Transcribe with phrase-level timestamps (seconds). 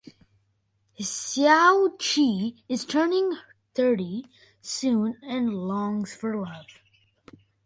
[0.99, 3.33] Hsiao Chi is turning
[3.75, 4.25] thirty
[4.59, 6.65] soon and longs for love.